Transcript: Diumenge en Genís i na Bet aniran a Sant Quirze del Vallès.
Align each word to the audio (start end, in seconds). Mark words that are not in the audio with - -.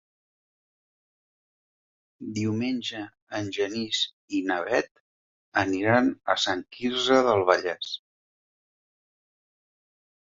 Diumenge 2.37 3.01
en 3.39 3.51
Genís 3.57 3.99
i 4.37 4.41
na 4.51 4.57
Bet 4.69 4.89
aniran 5.65 6.09
a 6.35 6.37
Sant 6.45 6.63
Quirze 6.77 7.19
del 7.29 7.45
Vallès. 7.51 7.91